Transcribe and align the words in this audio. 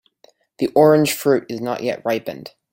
The 0.57 0.65
orange 0.73 1.13
fruit 1.13 1.45
is 1.47 1.61
not 1.61 1.83
yet 1.83 2.01
ripened. 2.03 2.55